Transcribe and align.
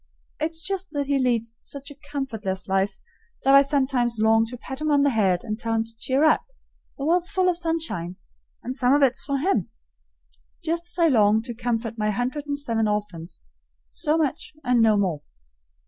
It's 0.39 0.65
just 0.65 0.89
that 0.93 1.05
he 1.05 1.19
leads 1.19 1.59
such 1.61 1.91
a 1.91 1.99
comfortless 2.11 2.67
life 2.67 2.97
that 3.43 3.53
I 3.53 3.61
sometimes 3.61 4.17
long 4.17 4.45
to 4.47 4.57
pat 4.57 4.81
him 4.81 4.89
on 4.89 5.03
the 5.03 5.11
head 5.11 5.43
and 5.43 5.59
tell 5.59 5.75
him 5.75 5.83
to 5.83 5.95
cheer 5.99 6.23
up; 6.23 6.43
the 6.97 7.05
world's 7.05 7.29
full 7.29 7.47
of 7.47 7.55
sunshine, 7.57 8.15
and 8.63 8.75
some 8.75 8.95
of 8.95 9.03
it's 9.03 9.23
for 9.23 9.37
him 9.37 9.69
just 10.63 10.87
as 10.87 10.97
I 10.97 11.07
long 11.07 11.39
to 11.43 11.53
comfort 11.53 11.99
my 11.99 12.09
hundred 12.09 12.47
and 12.47 12.57
seven 12.57 12.87
orphans; 12.87 13.45
so 13.91 14.17
much 14.17 14.55
and 14.63 14.81
no 14.81 14.97
more. 14.97 15.21